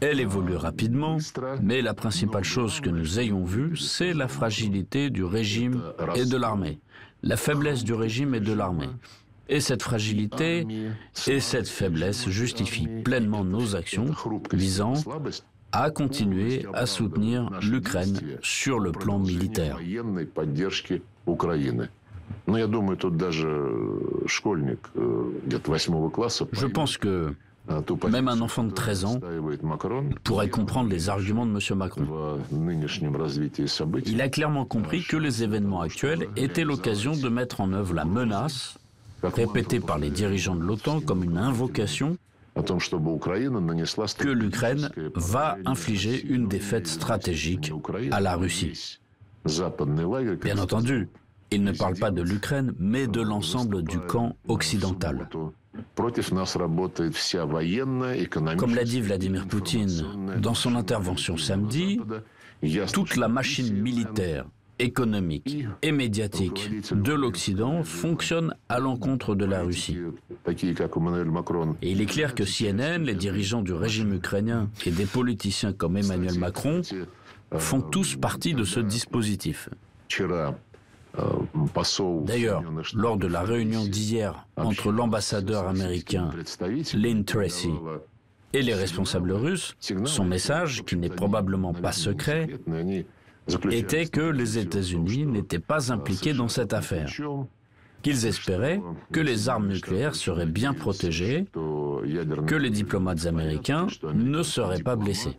elle 0.00 0.20
évolue 0.20 0.56
rapidement, 0.56 1.18
mais 1.62 1.82
la 1.82 1.94
principale 1.94 2.44
chose 2.44 2.80
que 2.80 2.90
nous 2.90 3.18
ayons 3.18 3.44
vue, 3.44 3.76
c'est 3.76 4.14
la 4.14 4.28
fragilité 4.28 5.10
du 5.10 5.24
régime 5.24 5.82
et 6.14 6.24
de 6.24 6.36
l'armée. 6.36 6.78
La 7.22 7.36
faiblesse 7.36 7.82
du 7.84 7.94
régime 7.94 8.34
et 8.34 8.40
de 8.40 8.52
l'armée. 8.52 8.90
Et 9.48 9.60
cette 9.60 9.82
fragilité 9.82 10.66
et 11.26 11.40
cette 11.40 11.68
faiblesse 11.68 12.28
justifient 12.28 12.88
pleinement 13.02 13.44
nos 13.44 13.74
actions 13.74 14.06
visant 14.52 14.94
à 15.72 15.90
continuer 15.90 16.66
à 16.74 16.86
soutenir 16.86 17.50
l'Ukraine 17.62 18.18
sur 18.42 18.78
le 18.78 18.92
plan 18.92 19.18
militaire. 19.18 19.78
Je 26.52 26.66
pense 26.66 26.96
que 26.98 27.34
Même 28.10 28.28
un 28.28 28.40
enfant 28.40 28.64
de 28.64 28.72
13 28.72 29.04
ans 29.04 29.20
pourrait 30.24 30.48
comprendre 30.48 30.88
les 30.90 31.08
arguments 31.08 31.46
de 31.46 31.52
M. 31.52 31.78
Macron. 31.78 32.06
Il 34.06 34.20
a 34.22 34.28
clairement 34.28 34.64
compris 34.64 35.04
que 35.04 35.16
les 35.16 35.42
événements 35.42 35.80
actuels 35.80 36.28
étaient 36.36 36.64
l'occasion 36.64 37.12
de 37.12 37.28
mettre 37.28 37.60
en 37.60 37.72
œuvre 37.72 37.94
la 37.94 38.04
menace, 38.04 38.78
répétée 39.22 39.80
par 39.80 39.98
les 39.98 40.10
dirigeants 40.10 40.56
de 40.56 40.62
l'OTAN 40.62 41.00
comme 41.00 41.24
une 41.24 41.38
invocation, 41.38 42.16
que 42.54 44.28
l'Ukraine 44.28 44.90
va 45.14 45.58
infliger 45.64 46.24
une 46.26 46.48
défaite 46.48 46.86
stratégique 46.86 47.72
à 48.10 48.20
la 48.20 48.36
Russie. 48.36 48.98
Bien 49.46 50.58
entendu, 50.58 51.08
il 51.50 51.62
ne 51.62 51.72
parle 51.72 51.94
pas 51.94 52.10
de 52.10 52.22
l'Ukraine, 52.22 52.74
mais 52.78 53.06
de 53.06 53.20
l'ensemble 53.20 53.82
du 53.82 53.98
camp 54.00 54.36
occidental. 54.48 55.28
Comme 58.56 58.74
l'a 58.74 58.84
dit 58.84 59.00
Vladimir 59.00 59.46
Poutine 59.46 60.04
dans 60.40 60.54
son 60.54 60.74
intervention 60.74 61.36
samedi, 61.36 62.00
toute 62.92 63.16
la 63.16 63.28
machine 63.28 63.74
militaire, 63.80 64.46
économique 64.78 65.66
et 65.82 65.92
médiatique 65.92 66.70
de 66.92 67.12
l'Occident 67.12 67.82
fonctionne 67.82 68.54
à 68.68 68.78
l'encontre 68.78 69.34
de 69.34 69.44
la 69.44 69.62
Russie. 69.62 69.98
Et 71.82 71.90
il 71.90 72.00
est 72.00 72.06
clair 72.06 72.34
que 72.34 72.44
CNN, 72.44 73.04
les 73.04 73.14
dirigeants 73.14 73.62
du 73.62 73.72
régime 73.72 74.14
ukrainien 74.14 74.70
et 74.86 74.90
des 74.90 75.06
politiciens 75.06 75.72
comme 75.72 75.96
Emmanuel 75.96 76.38
Macron 76.38 76.82
font 77.56 77.80
tous 77.80 78.16
partie 78.16 78.54
de 78.54 78.64
ce 78.64 78.80
dispositif. 78.80 79.68
D'ailleurs, 82.24 82.62
lors 82.94 83.16
de 83.16 83.26
la 83.26 83.42
réunion 83.42 83.84
d'hier 83.84 84.46
entre 84.56 84.92
l'ambassadeur 84.92 85.66
américain 85.66 86.30
Lynn 86.94 87.24
Tracy 87.24 87.70
et 88.52 88.62
les 88.62 88.74
responsables 88.74 89.32
russes, 89.32 89.76
son 90.04 90.24
message, 90.24 90.84
qui 90.84 90.96
n'est 90.96 91.08
probablement 91.08 91.74
pas 91.74 91.92
secret, 91.92 92.48
était 93.70 94.06
que 94.06 94.20
les 94.20 94.58
États-Unis 94.58 95.26
n'étaient 95.26 95.58
pas 95.58 95.92
impliqués 95.92 96.34
dans 96.34 96.48
cette 96.48 96.72
affaire, 96.72 97.10
qu'ils 98.02 98.26
espéraient 98.26 98.80
que 99.12 99.20
les 99.20 99.48
armes 99.48 99.68
nucléaires 99.68 100.14
seraient 100.14 100.46
bien 100.46 100.72
protégées, 100.72 101.46
que 101.52 102.54
les 102.54 102.70
diplomates 102.70 103.26
américains 103.26 103.86
ne 104.14 104.42
seraient 104.42 104.82
pas 104.82 104.96
blessés. 104.96 105.36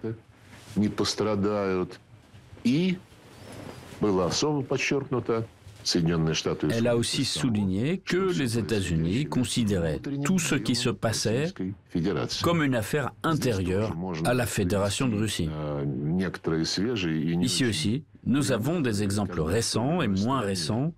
Elle 6.72 6.88
a 6.88 6.98
aussi 6.98 7.26
souligné 7.26 8.00
que 8.00 8.38
les 8.38 8.58
États-Unis 8.58 9.26
considéraient 9.26 10.00
tout 10.24 10.40
ce 10.40 10.56
qui 10.56 10.76
se 10.76 10.90
passait 10.90 11.54
comme 12.44 12.64
une 12.64 12.76
affaire 12.76 13.12
intérieure 13.24 13.96
à 14.26 14.34
la 14.34 14.46
Fédération 14.46 15.08
de 15.08 15.16
Russie. 15.16 15.50
Ici 17.42 17.66
aussi, 17.66 18.04
nous 18.26 18.52
avons 18.52 18.82
des 18.82 19.04
exemples 19.04 19.42
récents 19.42 20.02
et 20.02 20.08
moins 20.08 20.42
récents 20.42 20.94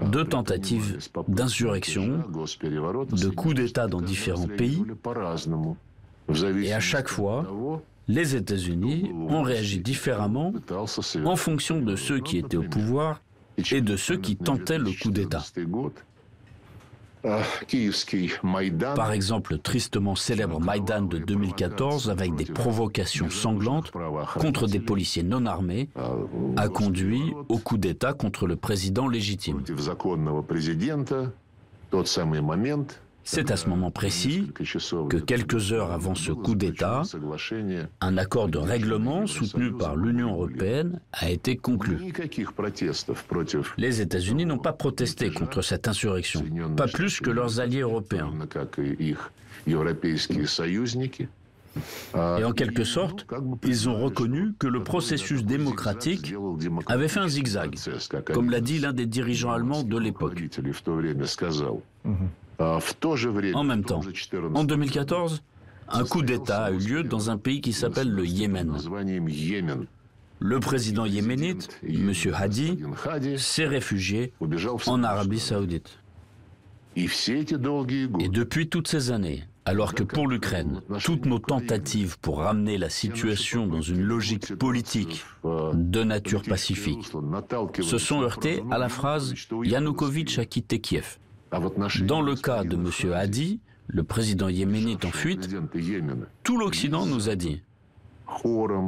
de 0.00 0.22
tentatives 0.24 0.98
d'insurrection, 1.28 2.24
de 3.12 3.28
coups 3.28 3.54
d'État 3.54 3.86
dans 3.86 4.00
différents 4.00 4.48
pays. 4.48 4.84
Et 6.62 6.72
à 6.72 6.80
chaque 6.80 7.08
fois, 7.08 7.46
les 8.08 8.34
États-Unis 8.34 9.12
ont 9.28 9.42
réagi 9.42 9.78
différemment 9.78 10.52
en 11.24 11.36
fonction 11.36 11.80
de 11.80 11.96
ceux 11.96 12.18
qui 12.18 12.38
étaient 12.38 12.56
au 12.56 12.62
pouvoir 12.62 13.20
et 13.72 13.80
de 13.80 13.96
ceux 13.96 14.16
qui 14.16 14.36
tentaient 14.36 14.78
le 14.78 14.90
coup 14.90 15.10
d'État. 15.10 15.42
Par 18.94 19.12
exemple, 19.12 19.52
le 19.52 19.58
tristement 19.58 20.14
célèbre 20.14 20.60
Maïdan 20.60 21.02
de 21.02 21.18
2014, 21.18 22.10
avec 22.10 22.34
des 22.34 22.44
provocations 22.44 23.30
sanglantes 23.30 23.92
contre 24.38 24.66
des 24.66 24.80
policiers 24.80 25.22
non 25.22 25.46
armés, 25.46 25.88
a 26.56 26.68
conduit 26.68 27.32
au 27.48 27.58
coup 27.58 27.78
d'État 27.78 28.12
contre 28.12 28.46
le 28.46 28.56
président 28.56 29.08
légitime. 29.08 29.62
C'est 33.24 33.50
à 33.50 33.56
ce 33.56 33.68
moment 33.68 33.90
précis 33.90 34.52
que 35.08 35.16
quelques 35.16 35.72
heures 35.72 35.90
avant 35.92 36.14
ce 36.14 36.30
coup 36.30 36.54
d'État, 36.54 37.02
un 38.00 38.18
accord 38.18 38.48
de 38.48 38.58
règlement 38.58 39.26
soutenu 39.26 39.72
par 39.72 39.96
l'Union 39.96 40.32
européenne 40.34 41.00
a 41.12 41.30
été 41.30 41.56
conclu. 41.56 42.12
Les 43.78 44.00
États-Unis 44.00 44.46
n'ont 44.46 44.58
pas 44.58 44.72
protesté 44.74 45.30
contre 45.30 45.62
cette 45.62 45.88
insurrection, 45.88 46.44
pas 46.76 46.86
plus 46.86 47.20
que 47.20 47.30
leurs 47.30 47.60
alliés 47.60 47.80
européens. 47.80 48.30
Et 52.14 52.44
en 52.44 52.52
quelque 52.52 52.84
sorte, 52.84 53.26
ils 53.64 53.88
ont 53.88 53.98
reconnu 53.98 54.54
que 54.58 54.66
le 54.66 54.84
processus 54.84 55.44
démocratique 55.44 56.34
avait 56.86 57.08
fait 57.08 57.20
un 57.20 57.28
zigzag, 57.28 57.74
comme 58.32 58.50
l'a 58.50 58.60
dit 58.60 58.78
l'un 58.78 58.92
des 58.92 59.06
dirigeants 59.06 59.50
allemands 59.50 59.82
de 59.82 59.98
l'époque. 59.98 60.40
En 62.58 63.64
même 63.64 63.84
temps, 63.84 64.00
en 64.54 64.64
2014, 64.64 65.42
un 65.88 66.04
coup 66.04 66.22
d'État 66.22 66.64
a 66.64 66.70
eu 66.70 66.78
lieu 66.78 67.02
dans 67.02 67.30
un 67.30 67.36
pays 67.36 67.60
qui 67.60 67.72
s'appelle 67.72 68.10
le 68.10 68.26
Yémen. 68.26 68.76
Le 70.40 70.60
président 70.60 71.06
yéménite, 71.06 71.80
M. 71.82 72.12
Hadi, 72.34 72.78
s'est 73.38 73.66
réfugié 73.66 74.32
en 74.86 75.02
Arabie 75.02 75.38
saoudite. 75.38 75.98
Et 76.96 77.08
depuis 78.28 78.68
toutes 78.68 78.88
ces 78.88 79.10
années, 79.10 79.44
alors 79.64 79.94
que 79.94 80.02
pour 80.02 80.28
l'Ukraine, 80.28 80.82
toutes 81.02 81.24
nos 81.26 81.38
tentatives 81.38 82.18
pour 82.20 82.38
ramener 82.38 82.76
la 82.78 82.90
situation 82.90 83.66
dans 83.66 83.80
une 83.80 84.02
logique 84.02 84.54
politique 84.56 85.24
de 85.44 86.04
nature 86.04 86.42
pacifique 86.42 87.10
se 87.80 87.98
sont 87.98 88.20
heurtées 88.22 88.62
à 88.70 88.78
la 88.78 88.88
phrase 88.88 89.34
Yanukovych 89.62 90.38
a 90.38 90.44
quitté 90.44 90.80
Kiev. 90.80 91.18
Dans 92.02 92.22
le 92.22 92.34
cas 92.34 92.64
de 92.64 92.74
M. 92.74 93.12
Hadi, 93.12 93.60
le 93.86 94.02
président 94.02 94.48
yéménite 94.48 95.04
en 95.04 95.10
fuite, 95.10 95.48
tout 96.42 96.56
l'Occident 96.58 97.06
nous 97.06 97.28
a 97.28 97.36
dit 97.36 97.62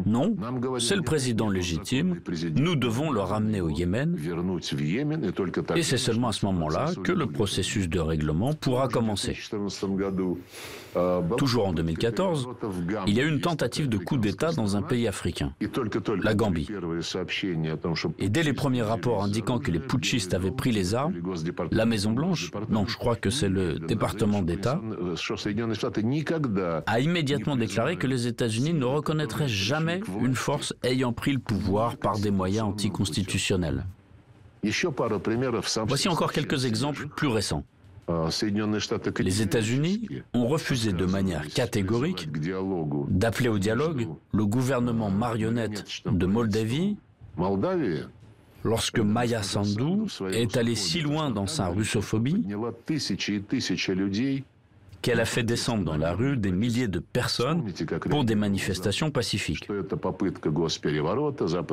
non, 0.06 0.34
c'est 0.78 0.96
le 0.96 1.02
président 1.02 1.48
légitime, 1.48 2.20
nous 2.54 2.74
devons 2.74 3.10
le 3.10 3.20
ramener 3.20 3.60
au 3.60 3.68
Yémen, 3.68 4.16
et 5.74 5.82
c'est 5.82 5.98
seulement 5.98 6.28
à 6.28 6.32
ce 6.32 6.46
moment-là 6.46 6.92
que 7.04 7.12
le 7.12 7.26
processus 7.26 7.88
de 7.88 7.98
règlement 7.98 8.54
pourra 8.54 8.88
commencer. 8.88 9.36
Toujours 11.36 11.66
en 11.66 11.72
2014, 11.74 12.48
il 13.06 13.14
y 13.14 13.20
a 13.20 13.24
eu 13.24 13.28
une 13.28 13.40
tentative 13.40 13.88
de 13.88 13.98
coup 13.98 14.16
d'État 14.16 14.52
dans 14.52 14.76
un 14.76 14.82
pays 14.82 15.06
africain, 15.06 15.52
la 16.22 16.34
Gambie. 16.34 16.68
Et 18.18 18.28
dès 18.30 18.42
les 18.42 18.54
premiers 18.54 18.82
rapports 18.82 19.22
indiquant 19.22 19.58
que 19.58 19.70
les 19.70 19.80
putschistes 19.80 20.32
avaient 20.32 20.50
pris 20.50 20.72
les 20.72 20.94
armes, 20.94 21.14
la 21.70 21.84
Maison-Blanche, 21.84 22.50
non, 22.70 22.86
je 22.86 22.96
crois 22.96 23.16
que 23.16 23.28
c'est 23.28 23.50
le 23.50 23.78
département 23.78 24.40
d'État, 24.40 24.80
a 26.86 27.00
immédiatement 27.00 27.56
déclaré 27.56 27.96
que 27.96 28.06
les 28.06 28.26
États-Unis 28.26 28.72
ne 28.72 28.84
reconnaîtraient 28.84 29.25
jamais 29.46 30.00
une 30.20 30.34
force 30.34 30.74
ayant 30.82 31.12
pris 31.12 31.32
le 31.32 31.38
pouvoir 31.38 31.96
par 31.96 32.18
des 32.18 32.30
moyens 32.30 32.66
anticonstitutionnels. 32.66 33.84
Voici 35.86 36.08
encore 36.08 36.32
quelques 36.32 36.64
exemples 36.64 37.08
plus 37.08 37.28
récents. 37.28 37.64
Les 39.18 39.42
États-Unis 39.42 40.08
ont 40.32 40.46
refusé 40.46 40.92
de 40.92 41.06
manière 41.06 41.48
catégorique 41.48 42.28
d'appeler 43.08 43.48
au 43.48 43.58
dialogue 43.58 44.08
le 44.32 44.46
gouvernement 44.46 45.10
marionnette 45.10 45.84
de 46.06 46.26
Moldavie 46.26 46.96
lorsque 48.64 48.98
Maya 48.98 49.42
Sandu 49.42 50.08
est 50.32 50.56
allée 50.56 50.74
si 50.74 51.00
loin 51.00 51.30
dans 51.30 51.46
sa 51.46 51.68
russophobie 51.68 52.46
qu'elle 55.02 55.20
a 55.20 55.24
fait 55.24 55.42
descendre 55.42 55.84
dans 55.84 55.96
la 55.96 56.12
rue 56.12 56.36
des 56.36 56.52
milliers 56.52 56.88
de 56.88 56.98
personnes 56.98 57.64
pour 58.10 58.24
des 58.24 58.34
manifestations 58.34 59.10
pacifiques. 59.10 59.68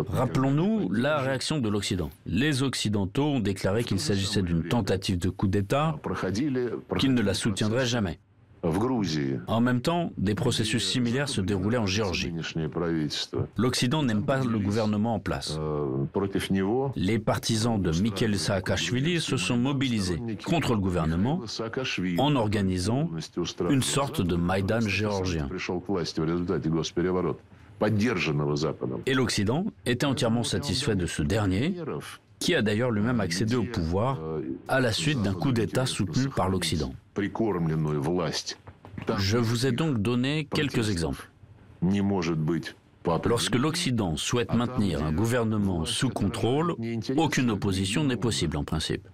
Rappelons-nous 0.09 0.91
la 0.91 1.17
réaction 1.19 1.59
de 1.59 1.69
l'Occident. 1.69 2.09
Les 2.25 2.63
Occidentaux 2.63 3.25
ont 3.25 3.39
déclaré 3.39 3.83
qu'il 3.83 3.99
s'agissait 3.99 4.41
d'une 4.41 4.67
tentative 4.67 5.17
de 5.17 5.29
coup 5.29 5.47
d'État, 5.47 5.95
qu'ils 6.99 7.13
ne 7.13 7.21
la 7.21 7.33
soutiendraient 7.33 7.85
jamais. 7.85 8.19
En 9.47 9.61
même 9.61 9.81
temps, 9.81 10.11
des 10.17 10.35
processus 10.35 10.87
similaires 10.87 11.27
se 11.27 11.41
déroulaient 11.41 11.77
en 11.77 11.85
Géorgie. 11.85 12.33
L'Occident 13.57 14.03
n'aime 14.03 14.23
pas 14.23 14.43
le 14.43 14.59
gouvernement 14.59 15.15
en 15.15 15.19
place. 15.19 15.59
Les 16.95 17.19
partisans 17.19 17.81
de 17.81 17.91
Mikhail 18.01 18.37
Saakashvili 18.37 19.19
se 19.19 19.37
sont 19.37 19.57
mobilisés 19.57 20.21
contre 20.45 20.73
le 20.73 20.79
gouvernement 20.79 21.41
en 22.17 22.35
organisant 22.35 23.09
une 23.69 23.83
sorte 23.83 24.21
de 24.21 24.35
Maïdan 24.35 24.81
géorgien. 24.81 25.49
Et 29.05 29.13
l'Occident 29.13 29.65
était 29.85 30.05
entièrement 30.05 30.43
satisfait 30.43 30.95
de 30.95 31.05
ce 31.05 31.21
dernier, 31.21 31.75
qui 32.43 32.55
a 32.55 32.61
d'ailleurs 32.61 32.91
lui-même 32.91 33.21
accédé 33.21 33.55
au 33.55 33.63
pouvoir 33.63 34.19
à 34.67 34.81
la 34.81 34.91
suite 34.91 35.21
d'un 35.21 35.33
coup 35.33 35.53
d'État 35.53 35.85
soutenu 35.85 36.27
par 36.27 36.49
l'Occident. 36.49 36.93
Je 39.17 39.37
vous 39.37 39.65
ai 39.65 39.71
donc 39.71 40.01
donné 40.01 40.45
quelques 40.53 40.89
exemples. 40.89 41.31
Lorsque 43.25 43.55
l'Occident 43.55 44.17
souhaite 44.17 44.53
maintenir 44.53 45.05
un 45.05 45.13
gouvernement 45.13 45.85
sous 45.85 46.09
contrôle, 46.09 46.75
aucune 47.15 47.49
opposition 47.49 48.03
n'est 48.03 48.17
possible 48.17 48.57
en 48.57 48.65
principe. 48.65 49.07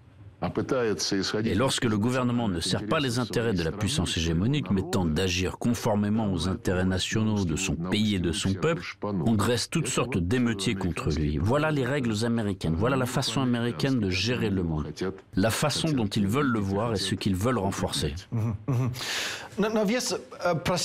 Et 1.44 1.54
lorsque 1.54 1.84
le 1.84 1.98
gouvernement 1.98 2.48
ne 2.48 2.62
sert 2.62 2.86
pas 2.86 3.00
les 3.00 3.20
intérêts 3.20 3.54
de 3.54 3.64
la 3.64 3.74
puissance 3.74 4.16
hégémonique, 4.16 4.72
mais 4.72 4.84
tente 4.90 5.14
d'agir 5.14 5.58
conformément 5.58 6.32
aux 6.32 6.48
intérêts 6.48 6.86
nationaux 6.86 7.44
de 7.44 7.58
son 7.58 7.76
pays 7.76 8.16
et 8.16 8.20
de 8.20 8.32
son 8.32 8.54
peuple, 8.54 8.84
on 9.04 9.34
dresse 9.34 9.70
toutes 9.70 9.88
sortes 9.88 10.18
d'émeutiers 10.18 10.76
contre 10.76 11.10
lui. 11.10 11.38
Voilà 11.38 11.72
les 11.72 11.86
règles 11.86 12.26
américaines, 12.26 12.76
voilà 12.76 12.96
la 12.96 13.06
façon 13.06 13.42
américaine 13.42 14.00
de 14.00 14.10
gérer 14.10 14.50
le 14.50 14.64
monde, 14.64 14.94
la 15.36 15.50
façon 15.50 15.90
dont 15.90 16.08
ils 16.08 16.28
veulent 16.28 16.52
le 16.52 16.60
voir 16.60 16.94
et 16.94 16.98
ce 16.98 17.16
qu'ils 17.16 17.36
veulent 17.36 17.58
renforcer. 17.58 18.16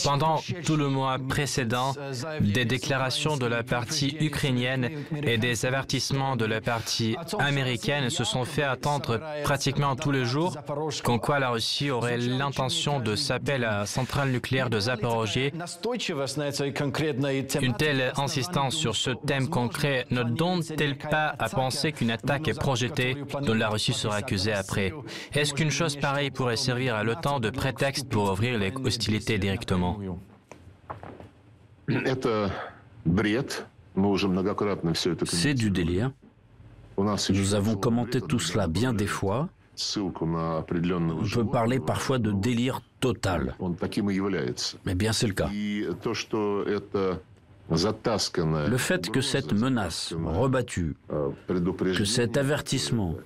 Pendant 0.03 0.41
tout 0.65 0.77
le 0.77 0.89
mois 0.89 1.19
précédent, 1.29 1.95
des 2.41 2.65
déclarations 2.65 3.37
de 3.37 3.47
la 3.47 3.63
partie 3.63 4.17
ukrainienne 4.21 4.91
et 5.23 5.39
des 5.39 5.65
avertissements 5.65 6.35
de 6.35 6.45
la 6.45 6.61
partie 6.61 7.15
américaine 7.39 8.11
se 8.11 8.25
sont 8.25 8.45
fait 8.45 8.65
attendre 8.65 9.21
pratiquement 9.45 9.95
tous 9.95 10.11
les 10.11 10.25
jours, 10.25 10.57
qu'en 11.05 11.19
quoi 11.19 11.39
la 11.39 11.51
Russie 11.51 11.91
aurait 11.91 12.17
l'intention 12.17 12.99
de 12.99 13.15
s'appeler 13.15 13.55
à 13.55 13.59
la 13.59 13.87
centrale 13.87 14.31
nucléaire 14.31 14.71
de 14.71 14.81
Zaporozhye. 14.81 15.53
Une 17.61 17.75
telle 17.75 18.13
insistance 18.17 18.75
sur 18.75 18.97
ce 18.97 19.11
thème 19.11 19.49
concret 19.49 20.07
ne 20.11 20.23
donne-t-elle 20.23 20.99
pas 20.99 21.35
à 21.39 21.49
penser 21.49 21.93
qu'une 21.93 22.11
attaque 22.11 22.49
est 22.49 22.59
projetée 22.59 23.17
dont 23.43 23.55
la 23.55 23.69
Russie 23.69 23.93
sera 23.93 24.17
accusée 24.17 24.53
après? 24.53 24.93
Est-ce 25.33 25.55
qu'une 25.55 25.71
chose 25.71 25.97
pareille 25.97 26.31
pourrait 26.31 26.57
servir 26.57 26.95
à 26.97 27.05
l'OTAN 27.05 27.39
de 27.39 27.51
prétexte 27.51 28.09
pour 28.09 28.33
ouvrir 28.33 28.59
les 28.59 28.73
hostilités 28.85 29.39
directement? 29.39 29.99
C'est 35.25 35.55
du 35.55 35.71
délire. 35.71 36.11
Nous 36.97 37.55
avons 37.55 37.77
commenté 37.77 38.21
tout 38.21 38.39
cela 38.39 38.67
bien 38.69 38.93
des 38.93 39.07
fois. 39.07 39.49
On 39.97 40.11
peut 40.11 41.47
parler 41.51 41.81
parfois 41.81 42.19
de 42.19 42.31
délire 42.31 42.81
total. 43.01 43.57
Mais 44.85 44.95
bien 44.95 45.13
c'est 45.13 45.27
le 45.27 45.35
cas. 45.35 45.51
Le 47.71 48.77
fait 48.77 49.11
que 49.11 49.21
cette 49.21 49.53
menace 49.53 50.15
rebattue, 50.25 50.97
que 51.09 52.05
cet 52.05 52.37
avertissement 52.37 53.17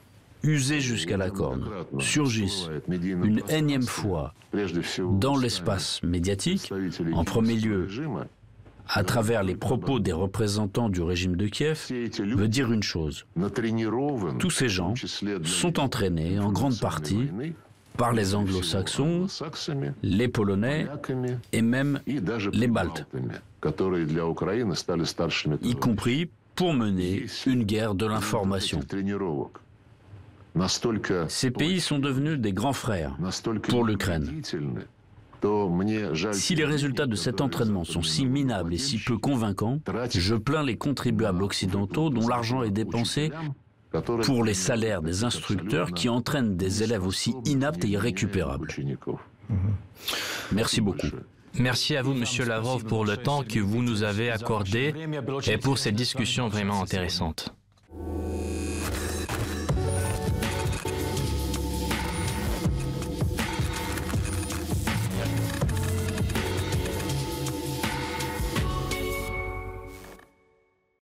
usé 0.43 0.81
jusqu'à 0.81 1.17
la 1.17 1.31
corne, 1.31 1.69
surgisse 1.99 2.69
une 2.89 3.43
énième 3.49 3.83
fois 3.83 4.33
dans 5.21 5.37
l'espace 5.37 6.03
médiatique, 6.03 6.73
en 7.13 7.25
premier 7.25 7.57
lieu 7.57 7.89
à 8.89 9.05
travers 9.05 9.43
les 9.43 9.55
propos 9.55 10.01
des 10.01 10.13
représentants 10.13 10.89
du 10.89 11.03
régime 11.03 11.37
de 11.37 11.47
Kiev 11.47 11.89
veut 11.91 12.49
dire 12.49 12.73
une 12.73 12.83
chose. 12.83 13.27
Tous 14.39 14.51
ces 14.51 14.69
gens 14.69 14.95
sont 15.45 15.79
entraînés 15.79 16.39
en 16.39 16.51
grande 16.51 16.79
partie 16.79 17.29
par 17.97 18.13
les 18.13 18.35
anglo-saxons, 18.35 19.27
les 20.03 20.29
polonais 20.29 20.87
et 21.53 21.63
même 21.63 22.01
les 22.07 22.69
baltes, 22.69 23.07
y 25.63 25.75
compris 25.75 26.31
pour 26.55 26.75
mener 26.75 27.27
une 27.47 27.65
guerre 27.65 27.95
de 27.95 28.07
l'information. 28.07 28.81
Ces 31.29 31.51
pays 31.51 31.81
sont 31.81 31.99
devenus 31.99 32.39
des 32.39 32.53
grands 32.53 32.73
frères 32.73 33.17
pour 33.69 33.85
l'Ukraine. 33.85 34.43
Si 36.33 36.55
les 36.55 36.65
résultats 36.65 37.07
de 37.07 37.15
cet 37.15 37.41
entraînement 37.41 37.85
sont 37.85 38.03
si 38.03 38.27
minables 38.27 38.75
et 38.75 38.79
si 38.79 38.99
peu 38.99 39.19
convaincants, 39.19 39.81
je 40.11 40.35
plains 40.35 40.65
les 40.65 40.77
contribuables 40.77 41.43
occidentaux 41.43 42.11
dont 42.11 42.27
l'argent 42.27 42.63
est 42.63 42.71
dépensé 42.71 43.31
pour 44.25 44.45
les 44.45 44.55
salaires 44.55 45.03
des 45.03 45.25
instructeurs 45.25 45.93
qui 45.93 46.09
entraînent 46.09 46.57
des 46.57 46.83
élèves 46.83 47.07
aussi 47.07 47.35
inaptes 47.45 47.85
et 47.85 47.89
irrécupérables. 47.89 48.69
Merci 50.53 50.81
beaucoup. 50.81 51.07
Merci 51.59 51.97
à 51.97 52.03
vous, 52.03 52.15
Monsieur 52.15 52.45
Lavrov, 52.45 52.85
pour 52.85 53.05
le 53.05 53.17
temps 53.17 53.43
que 53.43 53.59
vous 53.59 53.83
nous 53.83 54.03
avez 54.03 54.31
accordé 54.31 54.95
et 55.47 55.59
pour 55.59 55.79
cette 55.79 55.95
discussion 55.95 56.49
vraiment 56.49 56.83
intéressante. 56.83 57.55